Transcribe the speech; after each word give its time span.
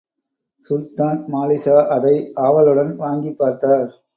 சுல்தான் 0.65 1.19
மாலிக்ஷா, 1.31 1.87
அதை 1.87 2.31
ஆவலுடன் 2.35 2.95
வாங்கிப் 2.95 3.37
பார்த்தார். 3.37 4.01